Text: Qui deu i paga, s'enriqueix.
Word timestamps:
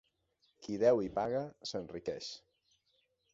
Qui 0.63 0.77
deu 0.83 1.01
i 1.07 1.11
paga, 1.17 1.41
s'enriqueix. 1.73 2.31